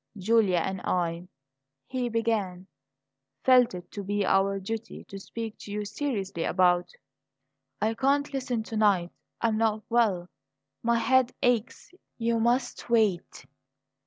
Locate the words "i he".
0.81-2.09